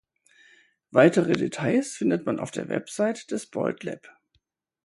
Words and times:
Weitere 0.89 1.33
Details 1.33 1.93
findet 1.95 2.25
man 2.25 2.39
auf 2.39 2.49
der 2.49 2.69
Webseite 2.69 3.27
des 3.27 3.45
Boyd 3.45 3.83
Lab. 3.83 4.09